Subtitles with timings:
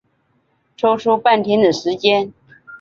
[0.77, 2.33] 抽出半天的时间